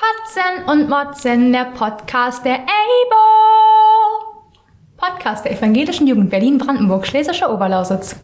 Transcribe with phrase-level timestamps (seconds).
[0.00, 3.16] Kotzen und Motzen, der Podcast der EIBO.
[4.96, 8.18] Podcast der Evangelischen Jugend Berlin-Brandenburg, Schlesische Oberlausitz.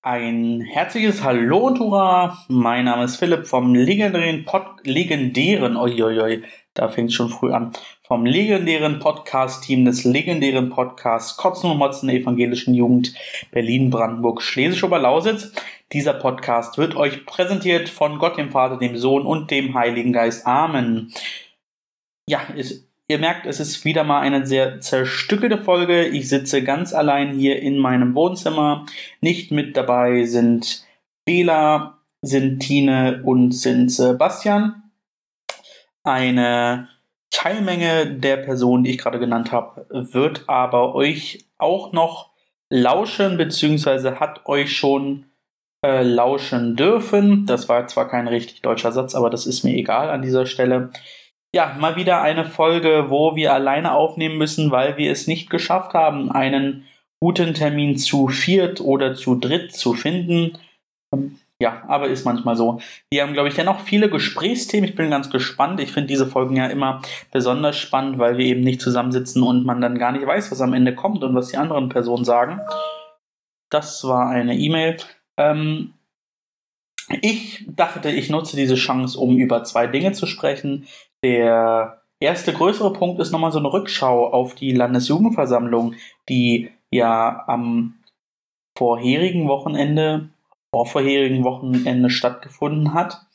[0.00, 2.38] Ein herzliches Hallo und Hurra!
[2.48, 7.72] Mein Name ist Philipp vom legendären Pod legendären, oi, da fängt schon früh an,
[8.02, 13.12] vom legendären Podcast-Team des legendären Podcasts Kotzen und Motzen der Evangelischen Jugend
[13.50, 15.52] Berlin-Brandenburg, Schlesische Oberlausitz.
[15.92, 20.46] Dieser Podcast wird euch präsentiert von Gott, dem Vater, dem Sohn und dem Heiligen Geist.
[20.46, 21.12] Amen.
[22.28, 26.06] Ja, es Ihr merkt, es ist wieder mal eine sehr zerstückelte Folge.
[26.06, 28.86] Ich sitze ganz allein hier in meinem Wohnzimmer.
[29.20, 30.86] Nicht mit dabei sind
[31.24, 34.92] Bela, sind Tine und sind Sebastian.
[36.04, 36.88] Eine
[37.30, 42.30] Teilmenge der Personen, die ich gerade genannt habe, wird aber euch auch noch
[42.68, 45.24] lauschen, beziehungsweise hat euch schon
[45.84, 47.46] äh, lauschen dürfen.
[47.46, 50.90] Das war zwar kein richtig deutscher Satz, aber das ist mir egal an dieser Stelle.
[51.54, 55.94] Ja, mal wieder eine Folge, wo wir alleine aufnehmen müssen, weil wir es nicht geschafft
[55.94, 56.86] haben, einen
[57.20, 60.58] guten Termin zu viert oder zu dritt zu finden.
[61.12, 62.80] Ähm, ja, aber ist manchmal so.
[63.12, 64.88] Wir haben, glaube ich, dennoch viele Gesprächsthemen.
[64.88, 65.78] Ich bin ganz gespannt.
[65.80, 69.82] Ich finde diese Folgen ja immer besonders spannend, weil wir eben nicht zusammensitzen und man
[69.82, 72.60] dann gar nicht weiß, was am Ende kommt und was die anderen Personen sagen.
[73.70, 74.96] Das war eine E-Mail.
[75.40, 75.94] Ähm,
[77.22, 80.86] ich dachte, ich nutze diese Chance, um über zwei Dinge zu sprechen.
[81.24, 85.94] Der erste größere Punkt ist nochmal so eine Rückschau auf die Landesjugendversammlung,
[86.28, 87.94] die ja am
[88.78, 90.28] vorherigen Wochenende,
[90.74, 93.26] vorvorherigen Wochenende stattgefunden hat.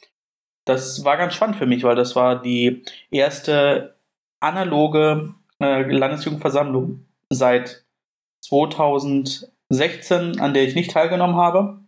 [0.66, 3.95] Das war ganz spannend für mich, weil das war die erste
[4.40, 7.86] analoge äh, Landesjugendversammlung seit
[8.45, 11.84] 2016, an der ich nicht teilgenommen habe.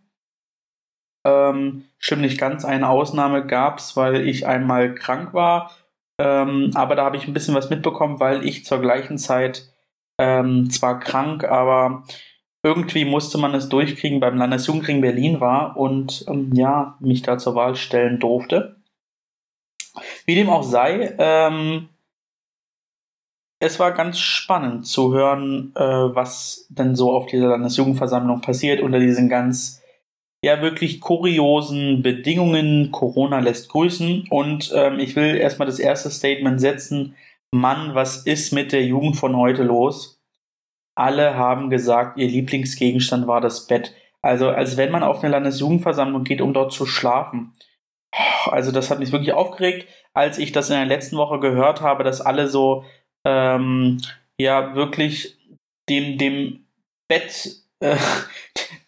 [1.28, 5.70] Ähm, stimmt nicht ganz, eine Ausnahme gab es, weil ich einmal krank war
[6.20, 9.72] ähm, aber da habe ich ein bisschen was mitbekommen, weil ich zur gleichen Zeit
[10.18, 12.04] ähm, zwar krank, aber
[12.64, 17.54] irgendwie musste man es durchkriegen beim Landesjugendring Berlin war und ähm, ja, mich da zur
[17.54, 18.76] Wahl stellen durfte.
[20.26, 21.88] Wie dem auch sei, ähm,
[23.60, 28.98] es war ganz spannend zu hören, äh, was denn so auf dieser Landesjugendversammlung passiert unter
[28.98, 29.82] diesen ganz
[30.44, 32.90] ja wirklich kuriosen Bedingungen.
[32.92, 34.26] Corona lässt grüßen.
[34.30, 37.16] Und ähm, ich will erstmal das erste Statement setzen.
[37.54, 40.20] Mann, was ist mit der Jugend von heute los?
[40.96, 43.94] Alle haben gesagt, ihr Lieblingsgegenstand war das Bett.
[44.22, 47.54] Also als wenn man auf eine Landesjugendversammlung geht, um dort zu schlafen.
[48.46, 52.02] Also das hat mich wirklich aufgeregt, als ich das in der letzten Woche gehört habe,
[52.02, 52.84] dass alle so
[53.24, 54.00] ähm,
[54.40, 55.36] ja wirklich
[55.88, 56.66] dem, dem
[57.08, 57.96] Bett äh,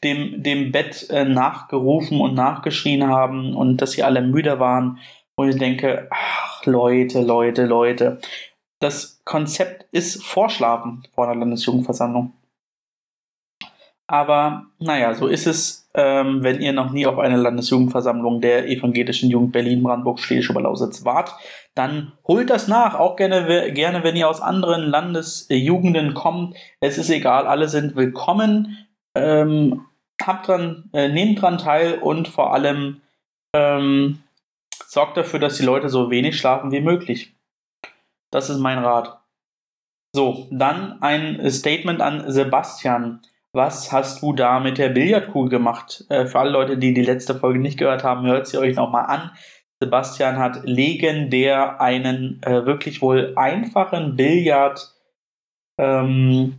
[0.02, 4.98] dem, dem Bett äh, nachgerufen und nachgeschrien haben und dass sie alle müde waren.
[5.36, 8.20] Und ich denke, ach Leute, Leute, Leute.
[8.80, 12.32] Das Konzept ist Vorschlafen vor einer Landesjugendversammlung.
[14.06, 19.30] Aber naja, so ist es, ähm, wenn ihr noch nie auf einer Landesjugendversammlung der Evangelischen
[19.30, 21.32] Jugend Berlin, Brandenburg, Schlesische Oberlausitz wart,
[21.76, 22.98] dann holt das nach.
[22.98, 26.56] Auch gerne, gerne, wenn ihr aus anderen Landesjugenden kommt.
[26.80, 28.78] Es ist egal, alle sind willkommen.
[29.14, 29.82] Ähm,
[30.26, 33.00] habt dran, äh, nehmt dran teil und vor allem
[33.54, 34.22] ähm,
[34.86, 37.34] sorgt dafür, dass die Leute so wenig schlafen wie möglich.
[38.30, 39.20] Das ist mein Rat.
[40.14, 43.20] So, dann ein Statement an Sebastian.
[43.52, 46.04] Was hast du da mit der Billardkugel gemacht?
[46.08, 49.06] Äh, für alle Leute, die die letzte Folge nicht gehört haben, hört sie euch nochmal
[49.06, 49.30] an.
[49.82, 54.96] Sebastian hat legendär einen äh, wirklich wohl einfachen Billardstoß
[55.78, 56.58] ähm,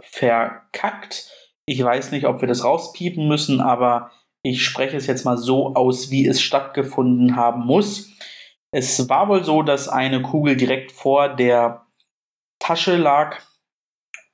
[0.00, 1.30] verkackt.
[1.66, 4.10] Ich weiß nicht, ob wir das rauspiepen müssen, aber
[4.42, 8.10] ich spreche es jetzt mal so aus, wie es stattgefunden haben muss.
[8.72, 11.86] Es war wohl so, dass eine Kugel direkt vor der
[12.58, 13.40] Tasche lag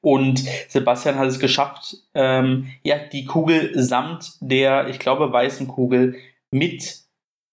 [0.07, 0.39] und
[0.69, 6.17] Sebastian hat es geschafft, ähm, ja, die Kugel samt der, ich glaube, weißen Kugel
[6.53, 7.03] mit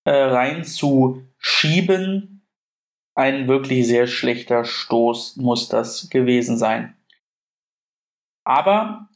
[0.06, 2.48] äh, rein zu schieben.
[3.16, 6.96] Ein wirklich sehr schlechter Stoß muss das gewesen sein.
[8.46, 9.10] Aber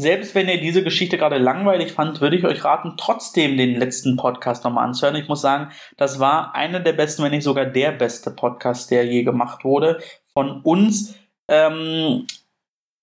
[0.00, 4.16] selbst wenn ihr diese Geschichte gerade langweilig fand, würde ich euch raten, trotzdem den letzten
[4.16, 5.16] Podcast nochmal anzuhören.
[5.16, 9.04] Ich muss sagen, das war einer der besten, wenn nicht sogar der beste Podcast, der
[9.06, 10.00] je gemacht wurde.
[10.32, 11.14] Von uns,
[11.48, 12.26] ähm,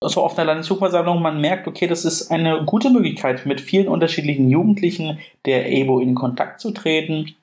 [0.04, 4.50] so auf einer Landesjugendversammlung, man merkt, okay, das ist eine gute Möglichkeit, mit vielen unterschiedlichen
[4.50, 7.36] Jugendlichen der EBO in Kontakt zu treten.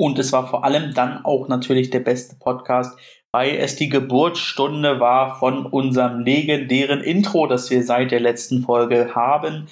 [0.00, 2.98] Und es war vor allem dann auch natürlich der beste Podcast,
[3.32, 9.14] weil es die Geburtsstunde war von unserem legendären Intro, das wir seit der letzten Folge
[9.14, 9.66] haben.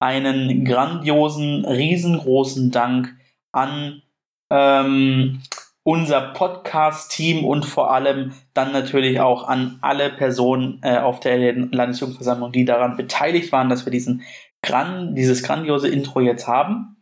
[0.00, 3.16] Einen grandiosen, riesengroßen Dank
[3.52, 4.02] an
[4.50, 5.42] ähm,
[5.82, 12.52] unser Podcast-Team und vor allem dann natürlich auch an alle Personen äh, auf der Landesjugendversammlung,
[12.52, 14.22] die daran beteiligt waren, dass wir diesen
[14.62, 16.96] gran dieses grandiose Intro jetzt haben.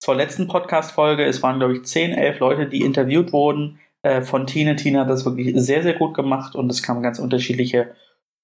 [0.00, 4.46] Zur letzten Podcast-Folge, es waren, glaube ich, 10, 11 Leute, die interviewt wurden äh, von
[4.46, 4.76] Tine.
[4.76, 7.92] Tine hat das wirklich sehr, sehr gut gemacht und es kamen ganz unterschiedliche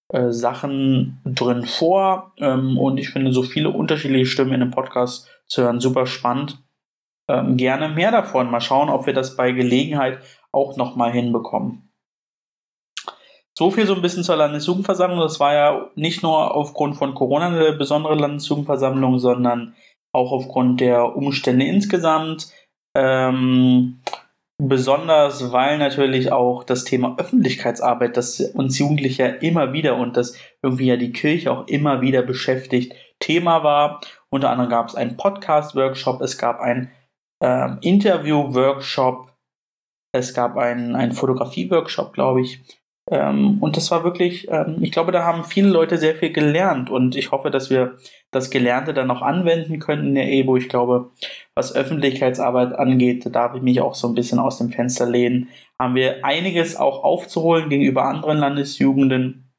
[0.09, 2.33] äh, Sachen drin vor.
[2.39, 6.59] Ähm, und ich finde, so viele unterschiedliche Stimmen in einem Podcast zu hören, super spannend.
[7.29, 8.51] Ähm, gerne mehr davon.
[8.51, 10.19] Mal schauen, ob wir das bei Gelegenheit
[10.51, 11.93] auch nochmal hinbekommen.
[13.57, 15.21] So viel so ein bisschen zur Landesjugendversammlung.
[15.21, 19.77] Das war ja nicht nur aufgrund von Corona eine besondere Landesjugendversammlung, sondern
[20.11, 22.51] auch aufgrund der Umstände insgesamt.
[22.97, 24.01] Ähm,
[24.69, 30.87] besonders, weil natürlich auch das Thema Öffentlichkeitsarbeit, das uns Jugendliche immer wieder und das irgendwie
[30.87, 34.01] ja die Kirche auch immer wieder beschäftigt, Thema war.
[34.31, 36.91] Unter anderem gab es einen Podcast-Workshop, es gab einen
[37.43, 39.33] ähm, Interview-Workshop,
[40.13, 42.82] es gab einen, einen Fotografie-Workshop, glaube ich.
[43.11, 46.89] Ähm, und das war wirklich, ähm, ich glaube, da haben viele Leute sehr viel gelernt
[46.89, 47.97] und ich hoffe, dass wir
[48.31, 50.57] das Gelernte dann auch anwenden können in der EBO.
[50.57, 51.11] Ich glaube,
[51.55, 55.49] was Öffentlichkeitsarbeit angeht, da darf ich mich auch so ein bisschen aus dem Fenster lehnen.
[55.81, 59.53] Haben wir einiges auch aufzuholen gegenüber anderen Landesjugenden.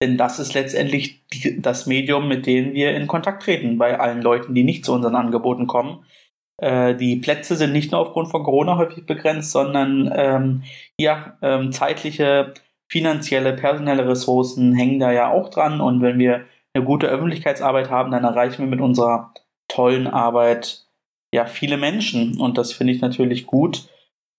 [0.00, 4.22] Denn das ist letztendlich die, das Medium, mit dem wir in Kontakt treten bei allen
[4.22, 6.04] Leuten, die nicht zu unseren Angeboten kommen.
[6.58, 10.62] Äh, die Plätze sind nicht nur aufgrund von Corona häufig begrenzt, sondern ähm,
[10.98, 12.52] ja, ähm, zeitliche,
[12.88, 15.80] finanzielle, personelle Ressourcen hängen da ja auch dran.
[15.80, 16.44] Und wenn wir
[16.74, 19.32] eine gute Öffentlichkeitsarbeit haben, dann erreichen wir mit unserer
[19.68, 20.86] tollen Arbeit
[21.32, 22.40] ja viele Menschen.
[22.40, 23.88] Und das finde ich natürlich gut.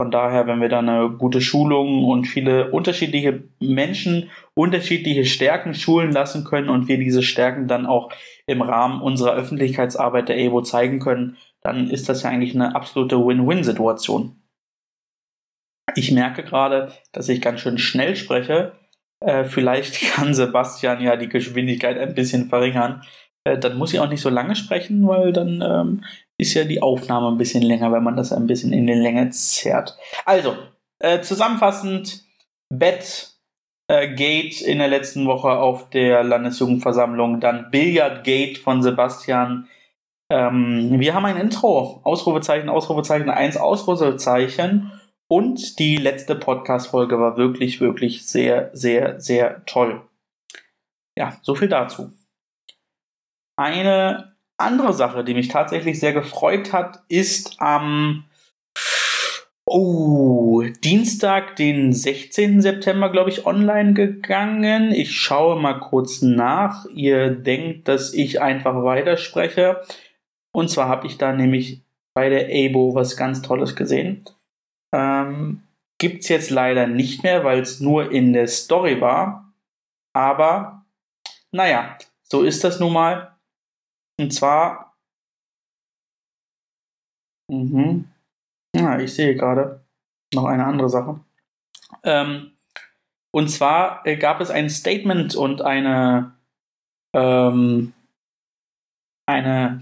[0.02, 6.14] Von daher, wenn wir da eine gute Schulung und viele unterschiedliche Menschen, unterschiedliche Stärken schulen
[6.14, 8.10] lassen können und wir diese Stärken dann auch
[8.46, 13.18] im Rahmen unserer Öffentlichkeitsarbeit der EBO zeigen können, dann ist das ja eigentlich eine absolute
[13.18, 14.42] Win-Win-Situation.
[15.96, 18.74] Ich merke gerade, dass ich ganz schön schnell spreche.
[19.26, 23.04] Äh, vielleicht kann Sebastian ja die Geschwindigkeit ein bisschen verringern.
[23.44, 26.06] Äh, dann muss ich auch nicht so lange sprechen, weil dann ähm,
[26.38, 29.30] ist ja die Aufnahme ein bisschen länger, wenn man das ein bisschen in den Länge
[29.32, 29.98] zerrt.
[30.26, 30.56] Also,
[31.00, 32.24] äh, zusammenfassend,
[32.70, 33.34] Bett
[33.90, 39.68] äh, Gate in der letzten Woche auf der Landesjugendversammlung, dann Billiard Gate von Sebastian
[40.30, 42.02] ähm, wir haben ein Intro.
[42.04, 44.92] Ausrufezeichen, Ausrufezeichen, eins Ausrufezeichen.
[45.28, 50.02] Und die letzte Podcast-Folge war wirklich, wirklich sehr, sehr, sehr toll.
[51.18, 52.12] Ja, so viel dazu.
[53.56, 58.26] Eine andere Sache, die mich tatsächlich sehr gefreut hat, ist am
[59.66, 62.62] oh, Dienstag, den 16.
[62.62, 64.92] September, glaube ich, online gegangen.
[64.92, 66.86] Ich schaue mal kurz nach.
[66.94, 69.82] Ihr denkt, dass ich einfach weiterspreche.
[70.60, 71.82] Und zwar habe ich da nämlich
[72.14, 74.26] bei der ABO was ganz Tolles gesehen.
[74.94, 75.64] Ähm,
[75.98, 79.54] Gibt es jetzt leider nicht mehr, weil es nur in der Story war.
[80.14, 80.84] Aber
[81.54, 83.38] naja, so ist das nun mal.
[84.20, 84.98] Und zwar.
[87.50, 88.10] Mhm.
[88.76, 89.86] Ja, ich sehe gerade
[90.34, 91.22] noch eine andere Sache.
[92.04, 92.52] Ähm,
[93.32, 96.36] und zwar äh, gab es ein Statement und eine,
[97.16, 97.94] ähm,
[99.26, 99.80] eine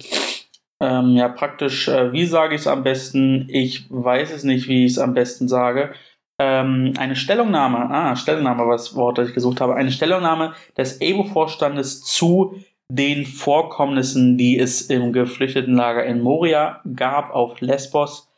[0.79, 3.47] ähm, ja, praktisch, äh, wie sage ich es am besten?
[3.49, 5.93] Ich weiß es nicht, wie ich es am besten sage.
[6.39, 12.03] Ähm, eine Stellungnahme, ah, Stellungnahme, was Wort, das ich gesucht habe, eine Stellungnahme des EBO-Vorstandes
[12.03, 12.55] zu
[12.89, 18.29] den Vorkommnissen, die es im Geflüchtetenlager in Moria gab, auf Lesbos.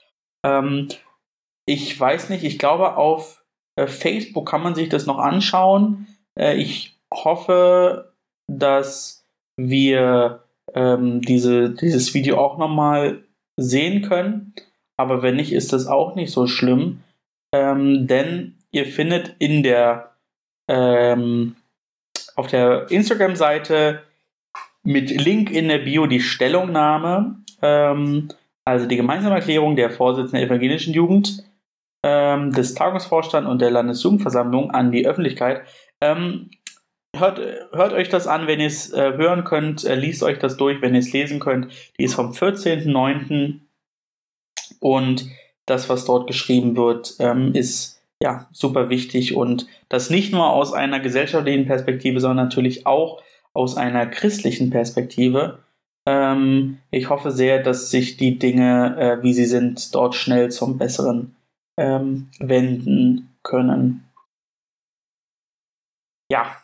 [0.45, 0.87] Ähm,
[1.67, 3.43] ich weiß nicht, ich glaube, auf
[3.75, 6.07] äh, Facebook kann man sich das noch anschauen.
[6.39, 8.13] Äh, ich hoffe,
[8.47, 9.25] dass
[9.57, 13.23] wir ähm, diese, dieses Video auch nochmal
[13.57, 14.53] sehen können.
[14.97, 17.01] Aber wenn nicht, ist das auch nicht so schlimm.
[17.53, 20.11] Ähm, denn ihr findet in der
[20.67, 21.55] ähm,
[22.35, 24.01] auf der Instagram-Seite
[24.83, 28.29] mit Link in der Bio die Stellungnahme, ähm,
[28.65, 31.43] also die gemeinsame Erklärung der Vorsitzenden der evangelischen Jugend,
[32.03, 35.63] ähm, des Tagungsvorstands und der Landesjugendversammlung an die Öffentlichkeit.
[36.01, 36.49] Ähm,
[37.15, 37.39] Hört,
[37.71, 39.83] hört euch das an, wenn ihr es äh, hören könnt.
[39.83, 41.71] Äh, liest euch das durch, wenn ihr es lesen könnt.
[41.97, 43.59] Die ist vom 14.09.
[44.79, 45.29] Und
[45.65, 50.73] das, was dort geschrieben wird, ähm, ist ja super wichtig und das nicht nur aus
[50.73, 53.21] einer gesellschaftlichen Perspektive, sondern natürlich auch
[53.53, 55.59] aus einer christlichen Perspektive.
[56.07, 60.77] Ähm, ich hoffe sehr, dass sich die Dinge, äh, wie sie sind, dort schnell zum
[60.77, 61.35] Besseren
[61.77, 64.05] ähm, wenden können.
[66.31, 66.58] Ja,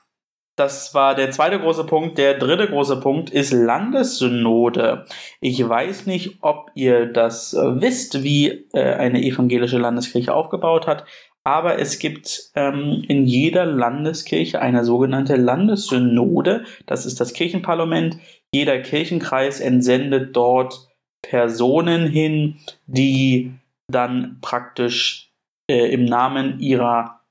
[0.55, 2.17] das war der zweite große Punkt.
[2.17, 5.05] Der dritte große Punkt ist Landessynode.
[5.41, 11.05] Ich weiß nicht, ob ihr das äh, wisst, wie äh, eine evangelische Landeskirche aufgebaut hat,
[11.43, 16.63] aber es gibt ähm, in jeder Landeskirche eine sogenannte Landessynode.
[16.87, 18.17] Das ist das Kirchenparlament.
[18.51, 20.89] Jeder Kirchenkreis entsendet dort
[21.21, 22.57] Personen hin,
[22.87, 23.53] die
[23.87, 25.31] dann praktisch
[25.69, 27.21] äh, im Namen ihrer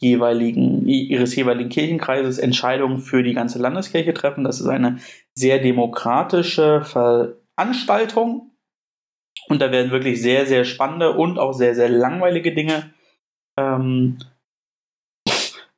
[0.00, 4.44] jeweiligen, ihres jeweiligen Kirchenkreises Entscheidungen für die ganze Landeskirche treffen.
[4.44, 4.98] Das ist eine
[5.34, 8.50] sehr demokratische Veranstaltung.
[9.48, 12.94] Und da werden wirklich sehr, sehr spannende und auch sehr, sehr langweilige Dinge
[13.58, 14.18] ähm,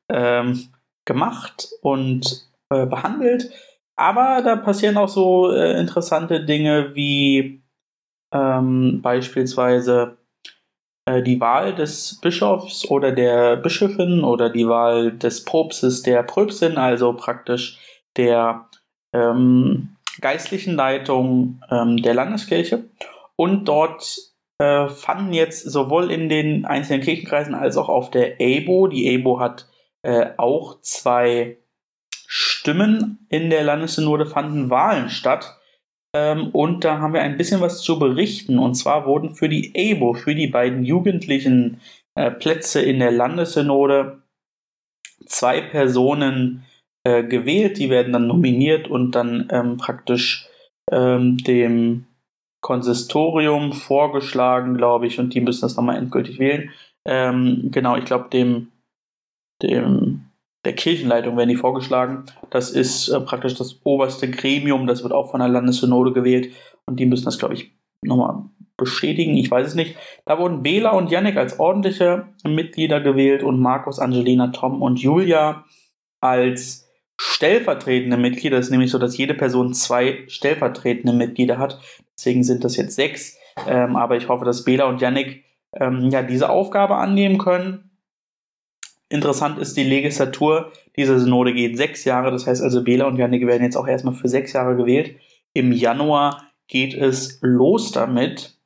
[0.09, 0.69] ähm,
[1.05, 3.51] gemacht und äh, behandelt.
[3.95, 7.61] Aber da passieren auch so äh, interessante Dinge wie
[8.33, 10.17] ähm, beispielsweise
[11.05, 17.13] die Wahl des Bischofs oder der Bischöfin oder die Wahl des Propstes der Pröpsin, also
[17.13, 17.77] praktisch
[18.15, 18.69] der
[19.13, 22.85] ähm, geistlichen Leitung ähm, der Landeskirche.
[23.35, 24.17] Und dort
[24.59, 29.39] äh, fanden jetzt sowohl in den einzelnen Kirchenkreisen als auch auf der EBO, die EBO
[29.39, 29.67] hat
[30.03, 31.57] äh, auch zwei
[32.27, 35.57] Stimmen in der Landessynode, fanden Wahlen statt.
[36.15, 38.59] Ähm, und da haben wir ein bisschen was zu berichten.
[38.59, 41.79] Und zwar wurden für die EBO, für die beiden jugendlichen
[42.15, 44.21] äh, Plätze in der Landessynode,
[45.25, 46.65] zwei Personen
[47.03, 47.77] äh, gewählt.
[47.77, 50.47] Die werden dann nominiert und dann ähm, praktisch
[50.91, 52.05] ähm, dem
[52.61, 56.71] Konsistorium vorgeschlagen, glaube ich, und die müssen das nochmal endgültig wählen.
[57.05, 58.71] Ähm, genau, ich glaube, dem,
[59.61, 60.29] dem
[60.65, 62.25] der Kirchenleitung werden die vorgeschlagen.
[62.49, 66.53] Das ist äh, praktisch das oberste Gremium, das wird auch von der Landessynode gewählt
[66.85, 68.45] und die müssen das, glaube ich, nochmal
[68.77, 69.95] bestätigen, ich weiß es nicht.
[70.25, 75.65] Da wurden Bela und Yannick als ordentliche Mitglieder gewählt und Markus, Angelina, Tom und Julia
[76.19, 76.89] als
[77.19, 78.57] stellvertretende Mitglieder.
[78.57, 81.79] Das ist nämlich so, dass jede Person zwei stellvertretende Mitglieder hat.
[82.17, 83.37] Deswegen sind das jetzt sechs.
[83.67, 85.43] Ähm, aber ich hoffe, dass Bela und Yannick
[85.79, 87.91] ähm, ja diese Aufgabe annehmen können
[89.13, 93.45] Interessant ist die Legislatur dieser Synode geht sechs Jahre, das heißt also Bela und Janik
[93.45, 95.15] werden jetzt auch erstmal für sechs Jahre gewählt.
[95.53, 98.57] Im Januar geht es los damit.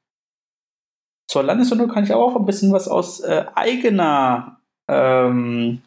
[1.27, 5.82] Zur Landessynode kann ich aber auch ein bisschen was aus äh, eigener ähm,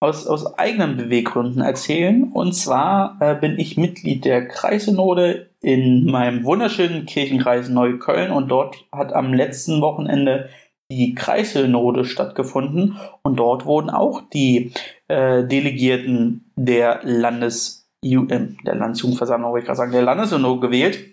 [0.00, 2.32] aus, aus eigenen Beweggründen erzählen.
[2.32, 8.86] Und zwar äh, bin ich Mitglied der Kreissynode in meinem wunderschönen Kirchenkreis Neukölln und dort
[8.90, 10.48] hat am letzten Wochenende
[10.90, 14.72] die Kreissynode stattgefunden und dort wurden auch die
[15.08, 21.12] äh, Delegierten der Landes äh, der Landesjugendversammlung, wollte ich gerade sagen, der Landessynode gewählt.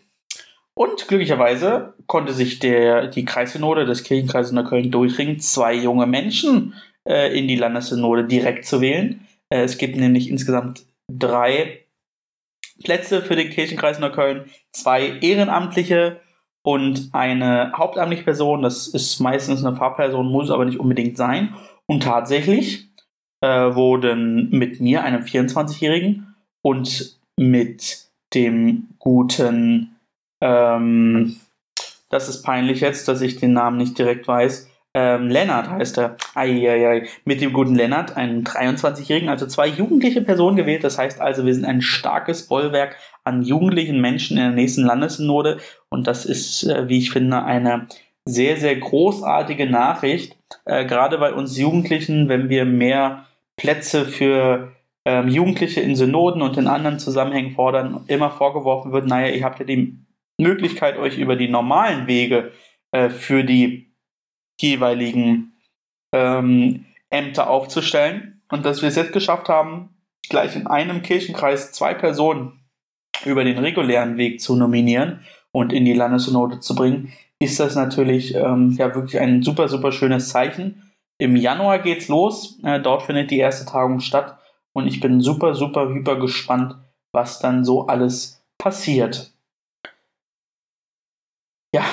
[0.76, 6.74] Und glücklicherweise konnte sich der, die Kreissynode des Kirchenkreises Neukölln durchringen, zwei junge Menschen
[7.08, 9.28] äh, in die Landessynode direkt zu wählen.
[9.50, 11.86] Äh, es gibt nämlich insgesamt drei
[12.84, 16.20] Plätze für den Kirchenkreis Neukölln, zwei ehrenamtliche
[16.64, 21.54] und eine hauptamtliche Person, das ist meistens eine Fahrperson, muss aber nicht unbedingt sein.
[21.86, 22.88] Und tatsächlich
[23.42, 29.96] äh, wurden mit mir, einem 24-Jährigen, und mit dem guten,
[30.42, 31.36] ähm,
[32.10, 36.18] das ist peinlich jetzt, dass ich den Namen nicht direkt weiß, ähm, Lennart heißt er.
[36.36, 37.08] Eieiei.
[37.26, 40.84] Mit dem guten Lennart, einem 23-Jährigen, also zwei jugendliche Personen gewählt.
[40.84, 45.58] Das heißt also, wir sind ein starkes Bollwerk an jugendlichen Menschen in der nächsten Landessynode.
[45.90, 47.88] Und das ist, äh, wie ich finde, eine
[48.26, 50.38] sehr, sehr großartige Nachricht.
[50.66, 53.26] Äh, gerade bei uns Jugendlichen, wenn wir mehr
[53.58, 54.74] Plätze für
[55.06, 59.60] ähm, Jugendliche in Synoden und in anderen Zusammenhängen fordern, immer vorgeworfen wird, naja, ihr habt
[59.60, 59.98] ja die
[60.38, 62.52] Möglichkeit, euch über die normalen Wege
[62.92, 63.93] äh, für die
[64.60, 65.54] jeweiligen
[66.14, 68.42] ähm, Ämter aufzustellen.
[68.50, 69.90] Und dass wir es jetzt geschafft haben,
[70.30, 72.60] gleich in einem Kirchenkreis zwei Personen
[73.26, 78.36] über den regulären Weg zu nominieren und in die Landessynode zu bringen, ist das natürlich
[78.36, 80.92] ähm, ja wirklich ein super, super schönes Zeichen.
[81.18, 82.60] Im Januar geht's los.
[82.64, 84.40] Äh, dort findet die erste Tagung statt.
[84.74, 86.76] Und ich bin super, super, hyper gespannt,
[87.12, 89.34] was dann so alles passiert.
[91.74, 91.86] Ja,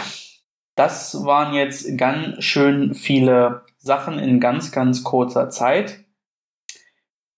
[0.80, 6.06] das waren jetzt ganz schön viele Sachen in ganz, ganz kurzer Zeit,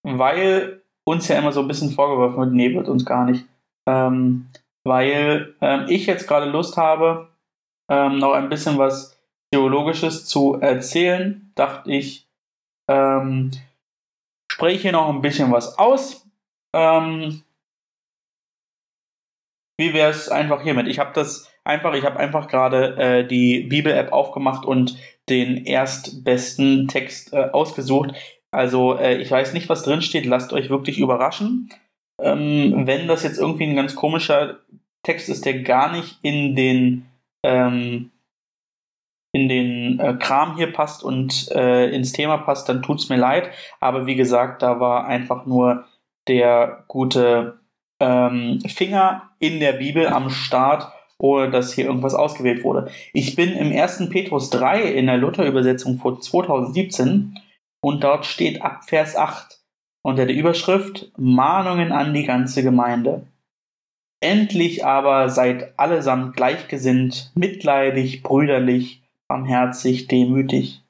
[0.05, 3.45] weil uns ja immer so ein bisschen vorgeworfen wird, nee, wird uns gar nicht.
[3.89, 4.49] Ähm,
[4.87, 7.31] weil ähm, ich jetzt gerade Lust habe,
[7.91, 9.21] ähm, noch ein bisschen was
[9.53, 12.29] Theologisches zu erzählen, dachte ich,
[12.89, 13.51] ähm,
[14.53, 16.29] spreche hier noch ein bisschen was aus.
[16.77, 17.43] Ähm,
[19.81, 20.87] wie wäre es einfach hiermit?
[20.87, 24.97] Ich habe das einfach, ich habe einfach gerade äh, die Bibel-App aufgemacht und
[25.29, 28.15] den erstbesten Text äh, ausgesucht.
[28.51, 30.27] Also äh, ich weiß nicht, was drin steht.
[30.27, 31.71] Lasst euch wirklich überraschen.
[32.21, 34.61] Ähm, wenn das jetzt irgendwie ein ganz komischer
[35.03, 37.07] Text ist, der gar nicht in den
[37.45, 38.11] ähm,
[39.35, 43.51] in den äh, Kram hier passt und äh, ins Thema passt, dann tut's mir leid.
[43.81, 45.87] Aber wie gesagt, da war einfach nur
[46.29, 47.59] der gute
[47.99, 52.91] ähm, Finger in der Bibel am Start, ohne dass hier irgendwas ausgewählt wurde.
[53.13, 54.09] Ich bin im 1.
[54.11, 57.39] Petrus 3 in der Luther-Übersetzung von 2017
[57.81, 59.61] und dort steht ab Vers 8
[60.03, 63.25] unter der Überschrift Mahnungen an die ganze Gemeinde.
[64.21, 70.83] Endlich aber seid allesamt gleichgesinnt, mitleidig, brüderlich, barmherzig, demütig.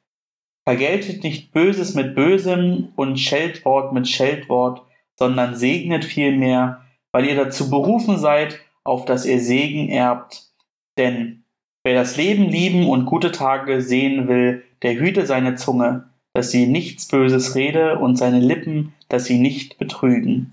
[0.67, 4.83] Vergeltet nicht Böses mit Bösem und Scheldwort mit Scheldwort,
[5.19, 6.81] sondern segnet vielmehr,
[7.13, 10.51] weil ihr dazu berufen seid, auf dass ihr Segen erbt.
[10.99, 11.45] Denn
[11.85, 16.67] wer das Leben lieben und gute Tage sehen will, der hüte seine Zunge, dass sie
[16.67, 20.53] nichts Böses rede und seine Lippen, dass sie nicht betrügen.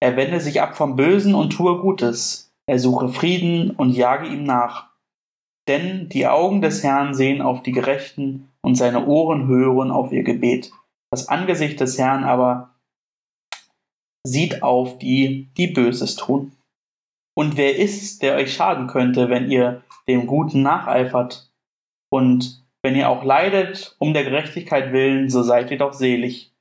[0.00, 2.52] Er wende sich ab vom Bösen und tue Gutes.
[2.66, 4.88] Er suche Frieden und jage ihm nach.
[5.66, 10.22] Denn die Augen des Herrn sehen auf die Gerechten und seine Ohren hören auf ihr
[10.22, 10.70] Gebet.
[11.10, 12.74] Das Angesicht des Herrn aber
[14.26, 16.52] sieht auf die, die Böses tun.
[17.38, 21.48] Und wer ist, der euch schaden könnte, wenn ihr dem Guten nacheifert?
[22.10, 26.52] Und wenn ihr auch leidet um der Gerechtigkeit willen, so seid ihr doch selig.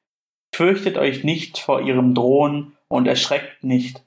[0.54, 4.04] Fürchtet euch nicht vor ihrem Drohen und erschreckt nicht.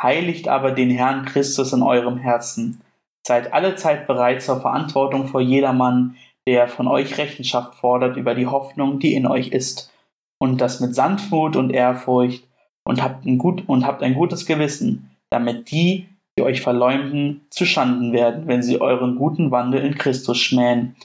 [0.00, 2.80] Heiligt aber den Herrn Christus in eurem Herzen
[3.26, 6.16] Seid alle Zeit bereit zur Verantwortung vor jedermann,
[6.46, 9.90] der von euch Rechenschaft fordert über die Hoffnung, die in euch ist,
[10.38, 12.46] und das mit Sanftmut und Ehrfurcht,
[12.86, 17.64] und habt ein, gut, und habt ein gutes Gewissen, damit die, die euch verleumden, zu
[17.64, 20.96] Schanden werden, wenn sie euren guten Wandel in Christus schmähen.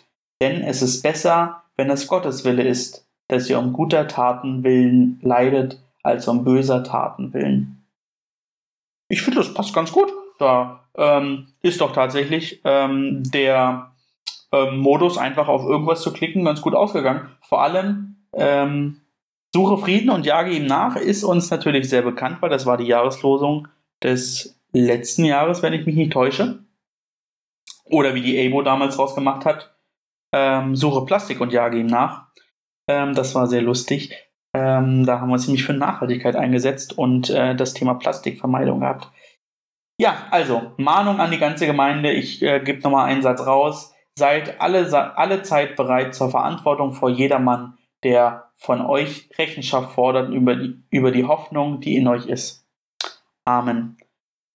[0.42, 5.20] Denn es ist besser, wenn es Gottes Wille ist, dass ihr um guter Taten willen
[5.22, 7.86] leidet, als um böser Taten willen.
[9.10, 10.12] Ich finde, das passt ganz gut.
[10.40, 13.92] Da ähm, ist doch tatsächlich ähm, der
[14.52, 17.30] ähm, Modus, einfach auf irgendwas zu klicken, ganz gut ausgegangen.
[17.42, 19.02] Vor allem ähm,
[19.52, 22.86] Suche Frieden und jage ihm nach ist uns natürlich sehr bekannt, weil das war die
[22.86, 23.68] Jahreslosung
[24.04, 26.64] des letzten Jahres, wenn ich mich nicht täusche.
[27.86, 29.76] Oder wie die ABO damals rausgemacht hat,
[30.34, 32.28] ähm, suche Plastik und jage ihm nach.
[32.88, 34.16] Ähm, das war sehr lustig.
[34.54, 39.12] Ähm, da haben wir uns nämlich für Nachhaltigkeit eingesetzt und äh, das Thema Plastikvermeidung gehabt.
[40.00, 42.12] Ja, also Mahnung an die ganze Gemeinde.
[42.12, 43.94] Ich äh, gebe nochmal einen Satz raus.
[44.18, 50.56] Seid alle, alle Zeit bereit zur Verantwortung vor jedermann, der von euch Rechenschaft fordert über
[50.56, 52.66] die, über die Hoffnung, die in euch ist.
[53.46, 53.98] Amen.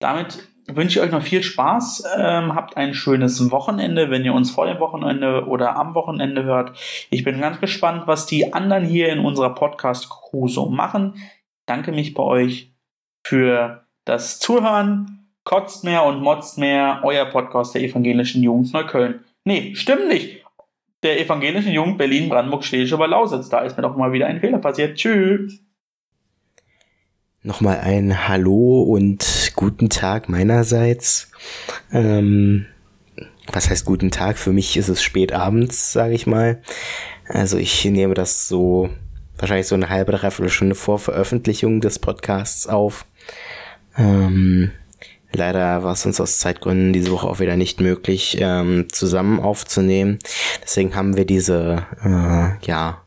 [0.05, 2.05] Damit wünsche ich euch noch viel Spaß.
[2.19, 6.79] Ähm, habt ein schönes Wochenende, wenn ihr uns vor dem Wochenende oder am Wochenende hört.
[7.09, 11.15] Ich bin ganz gespannt, was die anderen hier in unserer Podcast-Crew so machen.
[11.65, 12.71] Danke mich bei euch
[13.27, 19.25] für das Zuhören Kotzt mehr und motzt mehr, euer Podcast der evangelischen Jugend Neukölln.
[19.47, 20.45] Nee, stimmt nicht.
[21.03, 23.49] Der evangelischen Jugend Berlin, Brandenburg, Schlesische Lausitz.
[23.49, 24.99] Da ist mir doch mal wieder ein Fehler passiert.
[24.99, 25.61] Tschüss.
[27.43, 31.31] Nochmal ein Hallo und guten Tag meinerseits.
[31.93, 32.67] Ähm,
[33.53, 34.39] was heißt guten Tag?
[34.39, 36.63] Für mich ist es spät abends, sage ich mal.
[37.29, 38.91] Also ich nehme das so
[39.37, 43.07] wahrscheinlich so eine halbe, dreiviertel Stunde vor Veröffentlichung des Podcasts auf.
[43.97, 44.73] Ähm,
[45.35, 50.19] Leider war es uns aus Zeitgründen diese Woche auch wieder nicht möglich, ähm, zusammen aufzunehmen.
[50.63, 53.03] Deswegen haben wir diese, äh, ja,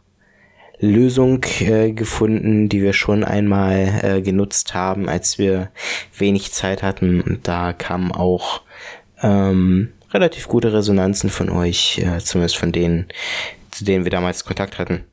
[0.80, 5.72] Lösung äh, gefunden, die wir schon einmal äh, genutzt haben, als wir
[6.18, 7.22] wenig Zeit hatten.
[7.22, 8.62] Und da kamen auch
[9.22, 13.08] ähm, relativ gute Resonanzen von euch, äh, zumindest von denen,
[13.72, 15.04] zu denen wir damals Kontakt hatten.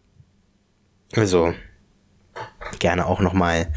[1.17, 1.55] Also
[2.79, 3.69] gerne auch nochmal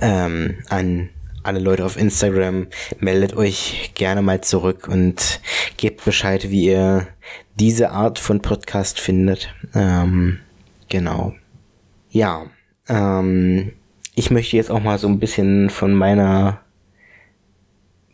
[0.00, 1.10] ähm, an
[1.42, 2.66] alle Leute auf Instagram,
[2.98, 5.40] meldet euch gerne mal zurück und
[5.78, 7.06] gebt Bescheid, wie ihr
[7.54, 9.54] diese Art von Podcast findet.
[9.74, 10.40] Ähm,
[10.90, 11.32] genau.
[12.10, 12.44] Ja,
[12.88, 13.72] ähm,
[14.14, 16.60] ich möchte jetzt auch mal so ein bisschen von meiner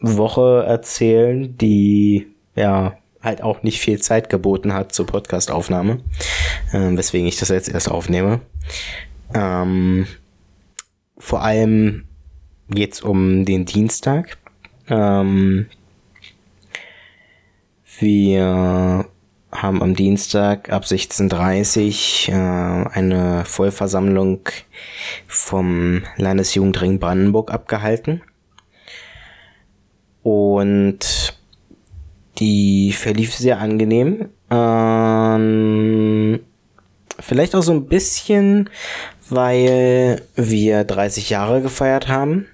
[0.01, 6.01] Woche erzählen, die ja halt auch nicht viel Zeit geboten hat zur Podcastaufnahme,
[6.73, 8.41] äh, weswegen ich das jetzt erst aufnehme.
[9.35, 10.07] Ähm,
[11.19, 12.05] vor allem
[12.69, 14.39] geht es um den Dienstag.
[14.89, 15.67] Ähm,
[17.99, 19.07] wir
[19.53, 24.41] haben am Dienstag ab 16.30 äh, eine Vollversammlung
[25.27, 28.23] vom Landesjugendring Brandenburg abgehalten.
[30.23, 31.39] Und
[32.39, 34.29] die verlief sehr angenehm.
[34.51, 36.41] Ähm,
[37.21, 38.69] vielleicht auch so ein bisschen
[39.29, 42.47] weil wir 30 Jahre gefeiert haben.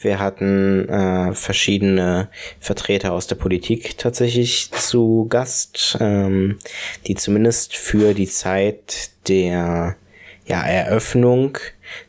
[0.00, 2.28] Wir hatten äh, verschiedene
[2.60, 6.58] Vertreter aus der Politik tatsächlich zu Gast, ähm,
[7.06, 9.96] die zumindest für die Zeit der
[10.46, 11.58] ja, Eröffnung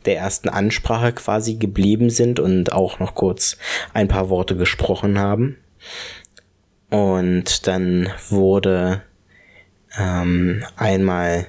[0.06, 3.58] der ersten Ansprache quasi geblieben sind und auch noch kurz
[3.94, 5.58] ein paar Worte gesprochen haben.
[6.90, 9.02] Und dann wurde
[9.98, 11.48] ähm, einmal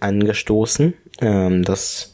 [0.00, 0.94] angestoßen.
[1.20, 2.11] Ähm, das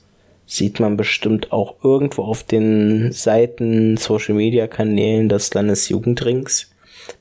[0.49, 6.71] sieht man bestimmt auch irgendwo auf den Seiten, Social Media Kanälen des Landesjugendrings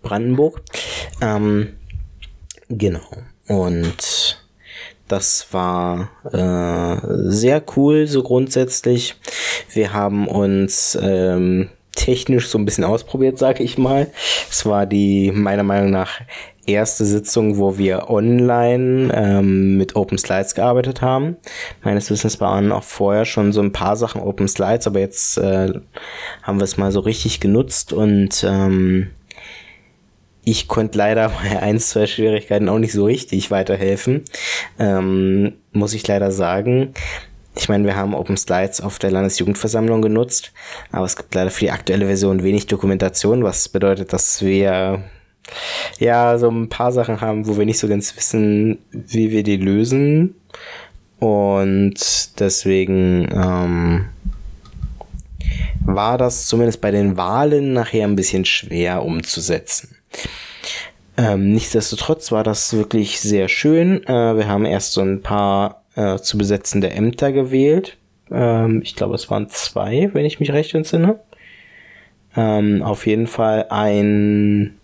[0.02, 0.62] Brandenburg.
[1.22, 1.74] Ähm,
[2.70, 3.06] genau.
[3.48, 4.42] Und
[5.10, 9.16] das war äh, sehr cool, so grundsätzlich.
[9.74, 14.10] Wir haben uns ähm, technisch so ein bisschen ausprobiert, sag ich mal.
[14.50, 16.22] Es war die meiner Meinung nach
[16.67, 21.38] erste Sitzung, wo wir online ähm, mit Open Slides gearbeitet haben.
[21.84, 25.73] Meines Wissens waren auch vorher schon so ein paar Sachen Open Slides, aber jetzt äh,
[26.43, 29.12] haben wir es mal so richtig genutzt und ähm,
[30.43, 34.23] ich konnte leider bei ein, zwei Schwierigkeiten auch nicht so richtig weiterhelfen.
[34.80, 36.93] Ähm, muss ich leider sagen.
[37.56, 40.53] Ich meine, wir haben Open Slides auf der Landesjugendversammlung genutzt,
[40.91, 45.03] aber es gibt leider für die aktuelle Version wenig Dokumentation, was bedeutet, dass wir
[45.99, 49.57] ja so ein paar Sachen haben, wo wir nicht so ganz wissen, wie wir die
[49.57, 50.36] lösen.
[51.19, 51.95] Und
[52.39, 54.05] deswegen ähm,
[55.86, 59.95] war das zumindest bei den Wahlen nachher ein bisschen schwer umzusetzen.
[61.17, 64.03] Ähm, nichtsdestotrotz war das wirklich sehr schön.
[64.05, 67.97] Äh, wir haben erst so ein paar äh, zu besetzende Ämter gewählt.
[68.29, 71.19] Ähm, ich glaube, es waren zwei, wenn ich mich recht entsinne.
[72.36, 74.77] Ähm, auf jeden Fall ein,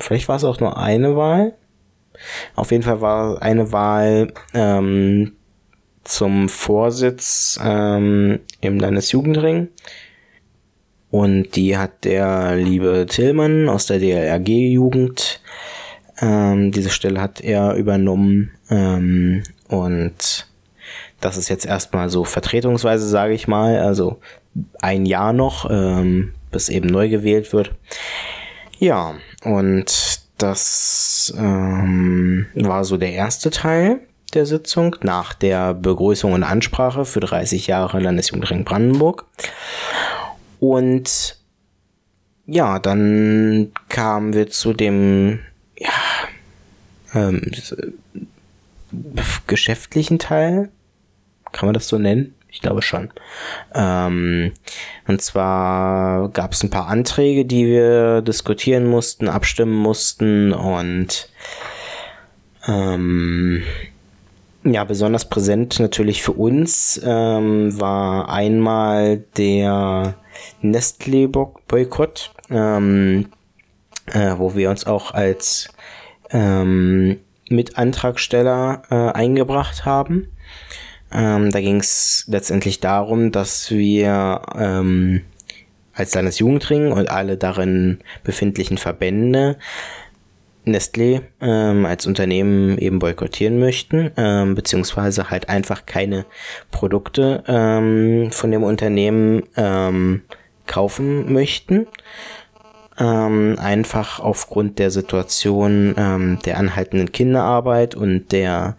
[0.00, 1.54] vielleicht war es auch nur eine Wahl.
[2.54, 5.32] Auf jeden Fall war eine Wahl ähm,
[6.04, 9.68] zum Vorsitz ähm, im Landesjugendring.
[11.10, 15.40] Und die hat der liebe Tillmann aus der DLRG-Jugend.
[16.20, 18.52] Ähm, diese Stelle hat er übernommen.
[18.70, 20.46] Ähm, und
[21.20, 23.78] das ist jetzt erstmal so vertretungsweise, sage ich mal.
[23.80, 24.20] Also
[24.80, 27.72] ein Jahr noch, ähm, bis eben neu gewählt wird.
[28.80, 29.14] Ja,
[29.44, 34.00] und das ähm, war so der erste Teil
[34.32, 39.26] der Sitzung nach der Begrüßung und Ansprache für 30 Jahre Landesjugendring Brandenburg.
[40.60, 41.36] Und
[42.46, 45.40] ja, dann kamen wir zu dem
[45.76, 45.90] ja,
[47.12, 47.50] ähm,
[49.46, 50.70] geschäftlichen Teil.
[51.52, 52.34] Kann man das so nennen?
[52.52, 53.10] Ich glaube schon.
[53.74, 54.52] Ähm,
[55.06, 61.28] und zwar gab es ein paar Anträge, die wir diskutieren mussten, abstimmen mussten und
[62.66, 63.62] ähm,
[64.64, 70.14] ja, besonders präsent natürlich für uns ähm, war einmal der
[70.62, 73.28] Nestlé-Boykott, ähm,
[74.06, 75.68] äh, wo wir uns auch als
[76.30, 80.28] ähm, Mitantragsteller äh, eingebracht haben.
[81.12, 85.22] Ähm, da ging es letztendlich darum, dass wir ähm,
[85.92, 89.58] als Landesjugendring und alle darin befindlichen Verbände
[90.66, 96.26] Nestlé ähm, als Unternehmen eben boykottieren möchten, ähm, beziehungsweise halt einfach keine
[96.70, 100.22] Produkte ähm, von dem Unternehmen ähm,
[100.66, 101.86] kaufen möchten.
[102.98, 108.76] Ähm, einfach aufgrund der Situation ähm, der anhaltenden Kinderarbeit und der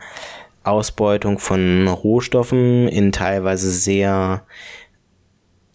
[0.63, 4.43] Ausbeutung von Rohstoffen in teilweise sehr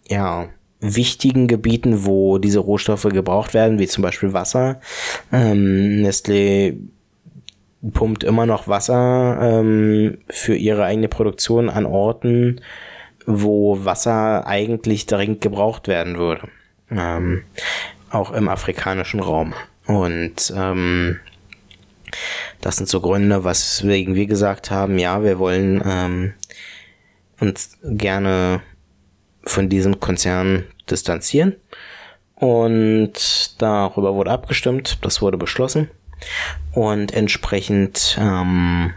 [0.07, 4.79] ja wichtigen Gebieten, wo diese Rohstoffe gebraucht werden, wie zum Beispiel Wasser.
[5.31, 6.77] Ähm, Nestlé
[7.93, 12.61] pumpt immer noch Wasser ähm, für ihre eigene Produktion an Orten,
[13.25, 16.47] wo Wasser eigentlich dringend gebraucht werden würde.
[16.91, 17.43] Ähm,
[18.09, 19.53] auch im afrikanischen Raum.
[19.85, 21.19] Und ähm,
[22.61, 26.33] das sind so Gründe, weswegen wir gesagt haben, ja, wir wollen ähm,
[27.39, 28.61] uns gerne
[29.43, 31.55] von diesem Konzern distanzieren.
[32.35, 35.89] Und darüber wurde abgestimmt, das wurde beschlossen.
[36.73, 38.93] Und entsprechend ähm,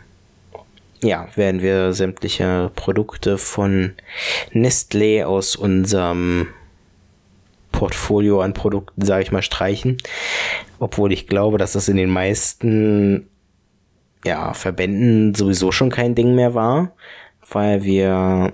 [1.02, 3.94] ja, werden wir sämtliche Produkte von
[4.52, 6.48] Nestlé aus unserem
[7.80, 9.96] Portfolio an Produkten, sage ich mal, streichen.
[10.80, 13.26] Obwohl ich glaube, dass das in den meisten
[14.22, 16.92] ja, Verbänden sowieso schon kein Ding mehr war,
[17.50, 18.52] weil wir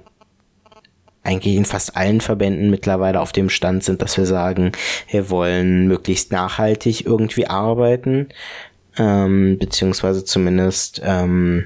[1.25, 4.71] eigentlich in fast allen Verbänden mittlerweile auf dem Stand sind, dass wir sagen,
[5.11, 8.29] wir wollen möglichst nachhaltig irgendwie arbeiten,
[8.97, 11.65] ähm, beziehungsweise zumindest ähm,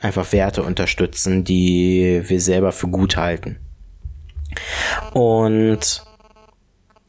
[0.00, 3.56] einfach Werte unterstützen, die wir selber für gut halten.
[5.14, 6.04] Und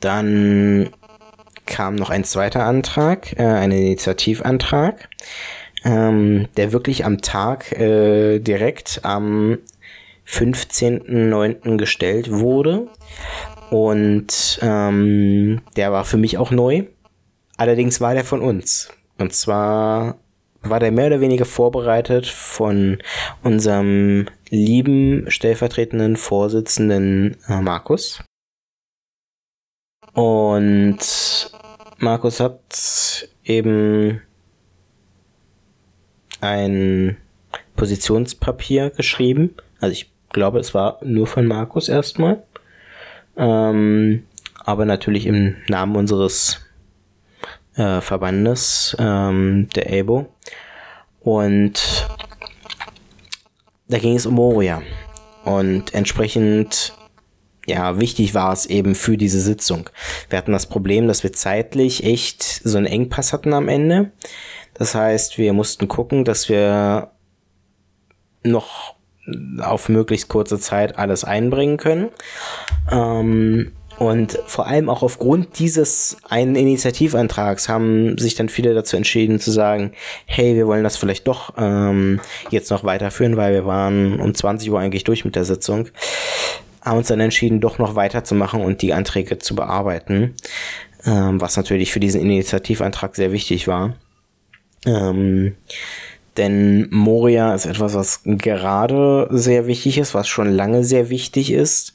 [0.03, 0.89] dann
[1.65, 5.09] kam noch ein zweiter Antrag, äh, ein Initiativantrag,
[5.85, 9.59] ähm, der wirklich am Tag äh, direkt am
[10.27, 11.77] 15.09.
[11.77, 12.87] gestellt wurde.
[13.69, 16.83] Und ähm, der war für mich auch neu.
[17.57, 18.89] Allerdings war der von uns.
[19.17, 20.17] Und zwar
[20.61, 22.99] war der mehr oder weniger vorbereitet von
[23.41, 28.23] unserem lieben stellvertretenden Vorsitzenden äh, Markus.
[30.13, 30.99] Und
[31.97, 34.21] Markus hat eben
[36.41, 37.17] ein
[37.75, 39.55] Positionspapier geschrieben.
[39.79, 42.43] Also ich glaube, es war nur von Markus erstmal.
[43.37, 44.25] Ähm,
[44.63, 46.61] aber natürlich im Namen unseres
[47.75, 50.27] äh, Verbandes, ähm, der EBO.
[51.21, 52.07] Und
[53.87, 54.81] da ging es um Moria.
[55.45, 56.93] Und entsprechend,
[57.65, 59.89] ja, wichtig war es eben für diese Sitzung.
[60.29, 64.11] Wir hatten das Problem, dass wir zeitlich echt so einen Engpass hatten am Ende.
[64.73, 67.11] Das heißt, wir mussten gucken, dass wir
[68.43, 68.95] noch
[69.59, 72.09] auf möglichst kurze Zeit alles einbringen können.
[72.91, 79.39] Ähm, und vor allem auch aufgrund dieses einen Initiativantrags haben sich dann viele dazu entschieden
[79.39, 79.93] zu sagen,
[80.25, 84.69] hey, wir wollen das vielleicht doch ähm, jetzt noch weiterführen, weil wir waren um 20
[84.71, 85.89] Uhr eigentlich durch mit der Sitzung.
[86.83, 90.35] Haben uns dann entschieden, doch noch weiterzumachen und die Anträge zu bearbeiten,
[91.05, 93.95] ähm, was natürlich für diesen Initiativantrag sehr wichtig war.
[94.85, 95.55] Ähm,
[96.37, 101.93] denn Moria ist etwas, was gerade sehr wichtig ist, was schon lange sehr wichtig ist.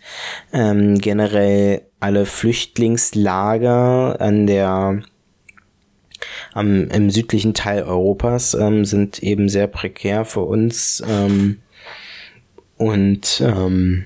[0.52, 5.02] Ähm, generell alle Flüchtlingslager an der
[6.54, 11.02] am, im südlichen Teil Europas ähm, sind eben sehr prekär für uns.
[11.06, 11.58] Ähm,
[12.76, 14.04] und ähm,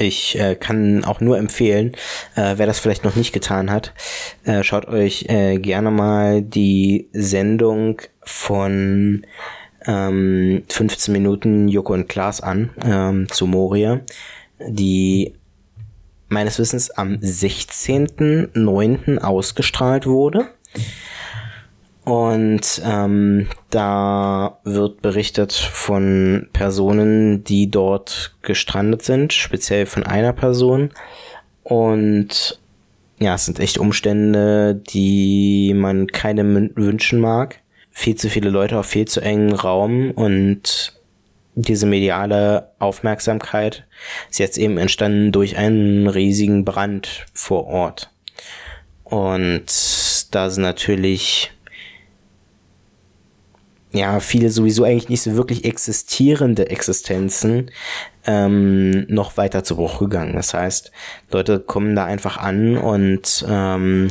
[0.00, 1.92] ich äh, kann auch nur empfehlen,
[2.34, 3.92] äh, wer das vielleicht noch nicht getan hat,
[4.44, 9.26] äh, schaut euch äh, gerne mal die Sendung von
[9.86, 14.00] ähm, 15 Minuten Joko und Klaas an ähm, zu Moria,
[14.58, 15.34] die
[16.28, 19.18] meines Wissens am 16.09.
[19.18, 20.48] ausgestrahlt wurde.
[22.10, 30.90] Und ähm, da wird berichtet von Personen, die dort gestrandet sind, speziell von einer Person.
[31.62, 32.58] Und
[33.20, 37.60] ja, es sind echt Umstände, die man keinem wünschen mag.
[37.92, 40.98] Viel zu viele Leute auf viel zu engen Raum und
[41.54, 43.84] diese mediale Aufmerksamkeit
[44.28, 48.10] ist jetzt eben entstanden durch einen riesigen Brand vor Ort.
[49.04, 49.66] Und
[50.34, 51.52] da sind natürlich
[53.92, 57.70] ja, viele sowieso eigentlich nicht so wirklich existierende Existenzen
[58.24, 60.34] ähm, noch weiter zu Bruch gegangen.
[60.34, 60.92] Das heißt,
[61.32, 64.08] Leute kommen da einfach an und ähm,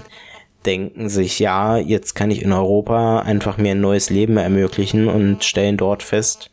[0.66, 5.46] denken sich, ja, jetzt kann ich in Europa einfach mir ein neues Leben ermöglichen und
[5.46, 6.52] stellen dort fest,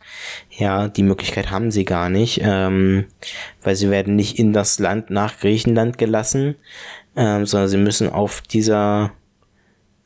[0.50, 3.06] ja, die Möglichkeit haben sie gar nicht, ähm,
[3.62, 6.54] weil sie werden nicht in das Land nach Griechenland gelassen,
[7.16, 9.12] ähm, sondern sie müssen auf dieser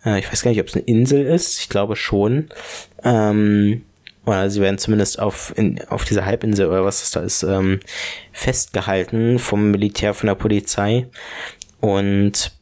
[0.05, 1.61] äh, ich weiß gar nicht, ob es eine Insel ist.
[1.61, 2.49] Ich glaube schon.
[3.05, 3.83] Ähm,
[4.27, 7.81] oder sie werden zumindest auf, in, auf dieser Halbinsel oder was das da ist, ähm,
[8.33, 11.09] festgehalten vom Militär, von der Polizei.
[11.81, 12.53] Und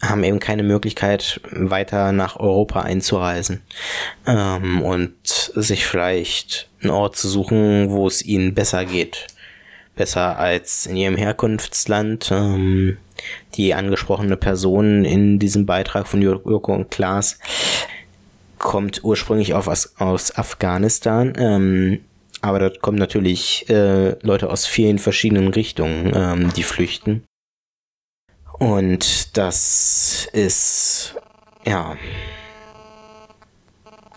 [0.00, 3.62] haben eben keine Möglichkeit, weiter nach Europa einzureisen
[4.26, 9.26] ähm, und sich vielleicht einen Ort zu suchen, wo es ihnen besser geht.
[9.96, 12.30] Besser als in ihrem Herkunftsland.
[12.30, 12.98] Ähm,
[13.54, 17.40] die angesprochene Person in diesem Beitrag von Jürko und Klaas
[18.58, 22.00] kommt ursprünglich auf, aus, Afghanistan, ähm,
[22.40, 27.24] aber dort kommen natürlich äh, Leute aus vielen verschiedenen Richtungen, ähm, die flüchten.
[28.58, 31.14] Und das ist,
[31.64, 31.96] ja,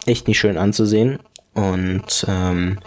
[0.05, 1.19] echt nicht schön anzusehen.
[1.53, 2.79] Und ähm,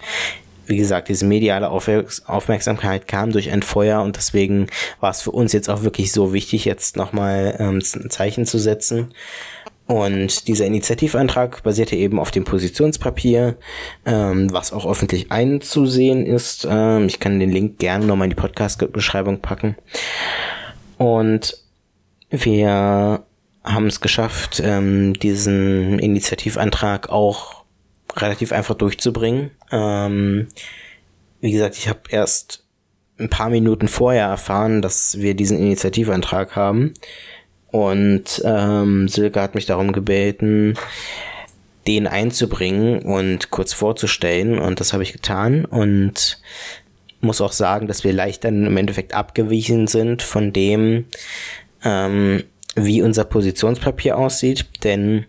[0.65, 4.67] wie gesagt, diese mediale Aufmerksamkeit kam durch ein Feuer und deswegen
[4.99, 8.57] war es für uns jetzt auch wirklich so wichtig, jetzt nochmal ähm, ein Zeichen zu
[8.57, 9.13] setzen.
[9.87, 13.55] Und dieser Initiativantrag basierte eben auf dem Positionspapier,
[14.05, 16.67] ähm, was auch öffentlich einzusehen ist.
[16.69, 19.75] Ähm, ich kann den Link gerne nochmal in die Podcast-Beschreibung packen.
[20.97, 21.63] Und
[22.31, 23.23] wir
[23.63, 27.65] haben es geschafft, ähm, diesen Initiativantrag auch
[28.15, 29.51] relativ einfach durchzubringen.
[29.71, 30.47] Ähm,
[31.41, 32.65] wie gesagt, ich habe erst
[33.19, 36.93] ein paar Minuten vorher erfahren, dass wir diesen Initiativantrag haben.
[37.75, 40.75] Und ähm, Silke hat mich darum gebeten,
[41.87, 44.59] den einzubringen und kurz vorzustellen.
[44.59, 46.39] Und das habe ich getan und
[47.19, 51.07] muss auch sagen, dass wir leicht dann im Endeffekt abgewichen sind von dem,
[51.83, 52.45] ähm,
[52.77, 55.25] wie unser Positionspapier aussieht, denn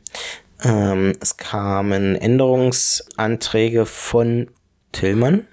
[0.62, 4.52] ähm, es kamen Änderungsanträge von
[4.92, 5.48] Tillmann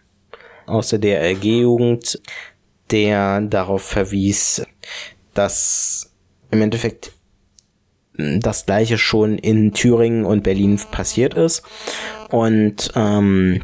[0.68, 2.22] aus der DRG-Jugend,
[2.92, 4.64] der darauf verwies,
[5.34, 6.13] dass
[6.54, 7.12] im Endeffekt
[8.16, 11.64] das gleiche schon in Thüringen und Berlin passiert ist
[12.30, 13.64] und ähm,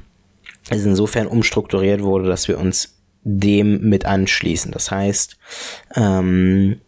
[0.69, 4.71] es insofern umstrukturiert wurde, dass wir uns dem mit anschließen.
[4.71, 5.38] Das heißt,
[5.95, 6.82] ähm,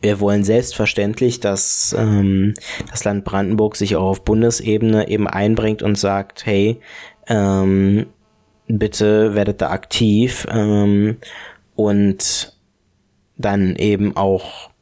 [0.00, 2.54] wir wollen selbstverständlich, dass ähm,
[2.90, 6.80] das Land Brandenburg sich auch auf Bundesebene eben einbringt und sagt, hey,
[7.28, 8.06] ähm,
[8.66, 11.18] bitte werdet da aktiv ähm,
[11.76, 12.56] und
[13.36, 14.73] dann eben auch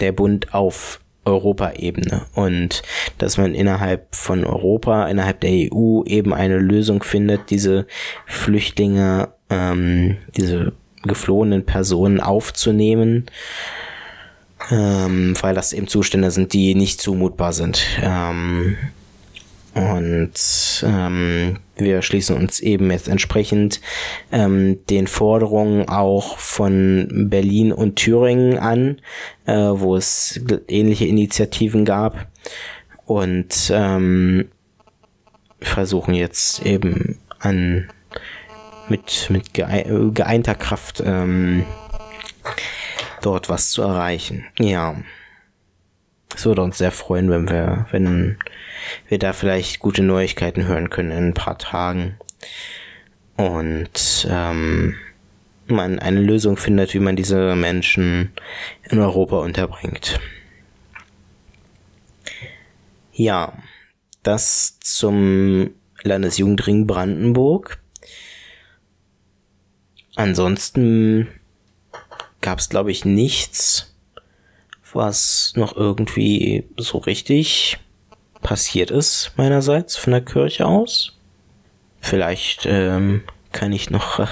[0.00, 2.82] der Bund auf Europaebene und
[3.18, 7.86] dass man innerhalb von Europa, innerhalb der EU eben eine Lösung findet, diese
[8.26, 13.26] Flüchtlinge, ähm, diese geflohenen Personen aufzunehmen,
[14.70, 17.84] ähm, weil das eben Zustände sind, die nicht zumutbar sind.
[18.02, 18.76] Ähm,
[19.78, 23.80] und ähm, wir schließen uns eben jetzt entsprechend
[24.32, 29.00] ähm, den Forderungen auch von Berlin und Thüringen an,
[29.46, 32.26] äh, wo es ähnliche Initiativen gab.
[33.06, 34.48] Und ähm,
[35.60, 37.88] versuchen jetzt eben an
[38.88, 41.64] mit, mit geeinter Kraft ähm,
[43.22, 44.44] dort was zu erreichen.
[44.58, 44.96] Ja.
[46.34, 48.38] Es würde uns sehr freuen, wenn wir, wenn
[49.08, 52.16] wir da vielleicht gute Neuigkeiten hören können in ein paar Tagen.
[53.36, 54.94] Und ähm,
[55.66, 58.32] man eine Lösung findet, wie man diese Menschen
[58.84, 60.20] in Europa unterbringt.
[63.12, 63.52] Ja,
[64.22, 65.70] das zum
[66.02, 67.78] Landesjugendring Brandenburg.
[70.14, 71.28] Ansonsten
[72.40, 73.94] gab es, glaube ich, nichts,
[74.94, 77.78] was noch irgendwie so richtig
[78.42, 81.16] passiert ist, meinerseits, von der Kirche aus.
[82.00, 83.22] Vielleicht ähm,
[83.52, 84.26] kann ich noch äh,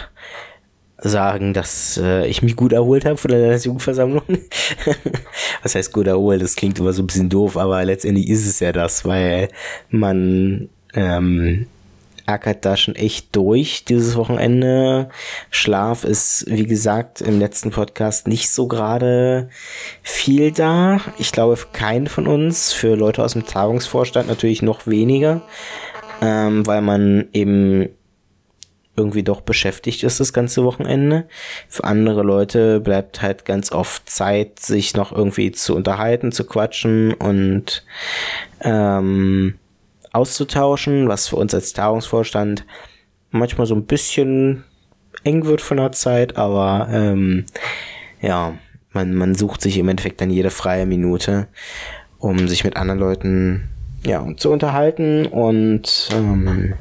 [0.98, 4.22] sagen, dass äh, ich mich gut erholt habe von der Landesjugendversammlung.
[5.62, 6.40] Was heißt gut erholt?
[6.40, 9.48] Das klingt immer so ein bisschen doof, aber letztendlich ist es ja das, weil
[9.90, 11.66] man ähm,
[12.26, 15.08] ackert da schon echt durch dieses Wochenende.
[15.50, 19.48] Schlaf ist, wie gesagt, im letzten Podcast nicht so gerade
[20.02, 21.00] viel da.
[21.18, 25.42] Ich glaube, für keinen von uns, für Leute aus dem Tagungsvorstand natürlich noch weniger,
[26.20, 27.88] ähm, weil man eben
[28.96, 31.28] irgendwie doch beschäftigt ist das ganze Wochenende.
[31.68, 37.12] Für andere Leute bleibt halt ganz oft Zeit, sich noch irgendwie zu unterhalten, zu quatschen
[37.12, 37.84] und
[38.62, 39.58] ähm,
[40.16, 42.64] auszutauschen, was für uns als Tagungsvorstand
[43.30, 44.64] manchmal so ein bisschen
[45.24, 47.44] eng wird von der Zeit, aber ähm,
[48.20, 48.54] ja,
[48.92, 51.48] man, man sucht sich im Endeffekt dann jede freie Minute,
[52.18, 53.68] um sich mit anderen Leuten
[54.04, 56.74] ja, zu unterhalten und ähm,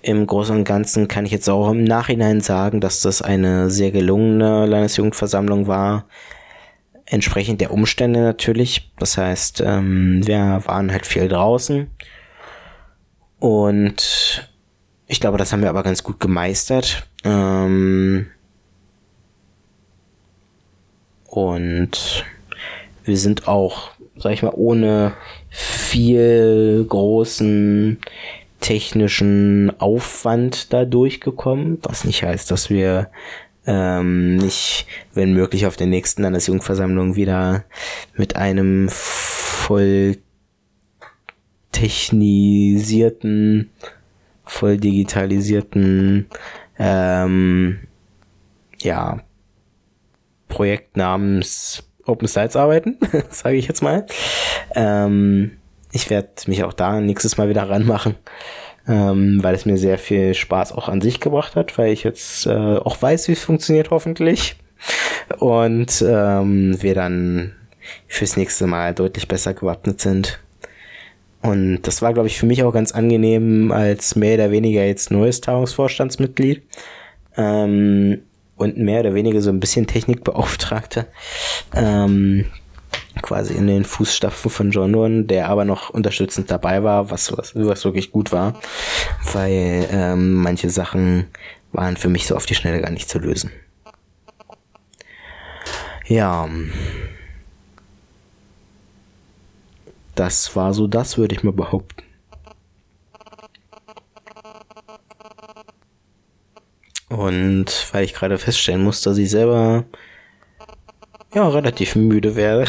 [0.00, 3.90] im Großen und Ganzen kann ich jetzt auch im Nachhinein sagen, dass das eine sehr
[3.90, 6.06] gelungene Landesjugendversammlung war
[7.10, 8.90] entsprechend der Umstände natürlich.
[8.98, 11.90] Das heißt, ähm, wir waren halt viel draußen
[13.38, 14.48] und
[15.06, 17.08] ich glaube, das haben wir aber ganz gut gemeistert.
[17.24, 18.26] Ähm,
[21.24, 22.24] und
[23.04, 25.14] wir sind auch, sag ich mal, ohne
[25.48, 27.98] viel großen
[28.60, 33.08] technischen Aufwand da durchgekommen, was nicht heißt, dass wir
[33.70, 37.64] ähm, nicht, wenn möglich, auf der nächsten Landesjugendversammlung wieder
[38.16, 40.16] mit einem voll
[41.70, 43.70] technisierten,
[44.42, 46.28] voll digitalisierten,
[46.78, 47.80] ähm,
[48.80, 49.20] ja,
[50.48, 52.96] Projekt namens Open Sites arbeiten,
[53.28, 54.06] sage ich jetzt mal.
[54.74, 55.58] Ähm,
[55.92, 58.14] ich werde mich auch da nächstes Mal wieder ranmachen
[58.88, 62.46] ähm, weil es mir sehr viel Spaß auch an sich gebracht hat, weil ich jetzt
[62.46, 64.56] äh, auch weiß, wie es funktioniert, hoffentlich.
[65.38, 67.54] Und ähm, wir dann
[68.06, 70.40] fürs nächste Mal deutlich besser gewappnet sind.
[71.42, 75.10] Und das war, glaube ich, für mich auch ganz angenehm als mehr oder weniger jetzt
[75.10, 76.62] neues Tagungsvorstandsmitglied.
[77.36, 78.22] Ähm,
[78.56, 81.06] und mehr oder weniger so ein bisschen Technikbeauftragter.
[81.74, 82.46] Ähm,
[83.22, 87.54] quasi in den Fußstapfen von John Doan, der aber noch unterstützend dabei war, was, was,
[87.54, 88.60] was wirklich gut war,
[89.32, 91.26] weil ähm, manche Sachen
[91.72, 93.50] waren für mich so auf die Schnelle gar nicht zu lösen.
[96.06, 96.48] Ja.
[100.18, 102.02] das war so das, würde ich mal behaupten.
[107.08, 109.84] Und weil ich gerade feststellen muss, dass ich selber
[111.34, 112.66] ja relativ müde werde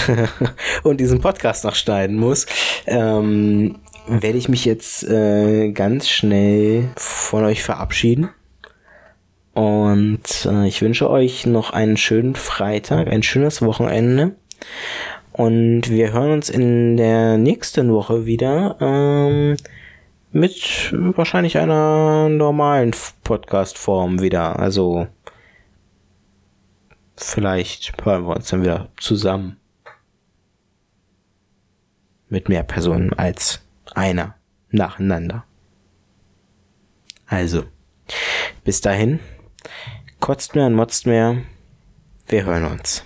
[0.83, 2.45] und diesen Podcast noch schneiden muss,
[2.85, 8.29] ähm, werde ich mich jetzt äh, ganz schnell von euch verabschieden.
[9.53, 14.35] Und äh, ich wünsche euch noch einen schönen Freitag, ein schönes Wochenende.
[15.31, 19.57] Und wir hören uns in der nächsten Woche wieder ähm,
[20.31, 22.91] mit wahrscheinlich einer normalen
[23.23, 24.59] Podcast-Form wieder.
[24.59, 25.07] Also
[27.19, 29.57] vielleicht hören wir uns dann wieder zusammen.
[32.29, 33.61] Mit mehr Personen als
[33.95, 34.35] einer
[34.69, 35.45] nacheinander.
[37.25, 37.63] Also,
[38.63, 39.19] bis dahin,
[40.19, 41.43] kotzt mehr und motzt mehr.
[42.27, 43.03] Wir hören uns.